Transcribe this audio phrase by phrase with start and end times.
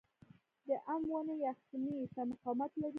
[0.67, 2.89] د ام ونې یخنۍ ته مقاومت لري؟